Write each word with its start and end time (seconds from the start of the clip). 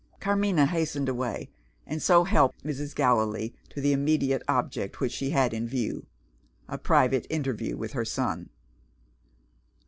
Carmina 0.19 0.65
hastened 0.65 1.07
away, 1.07 1.51
and 1.85 2.01
so 2.01 2.23
helped 2.23 2.63
Mrs. 2.63 2.95
Gallilee 2.95 3.53
to 3.69 3.79
the 3.79 3.91
immediate 3.93 4.41
object 4.47 4.99
which 4.99 5.11
she 5.11 5.29
had 5.29 5.53
in 5.53 5.67
view 5.67 6.07
a 6.67 6.79
private 6.79 7.27
interview 7.29 7.77
with 7.77 7.93
her 7.93 8.03
son. 8.03 8.49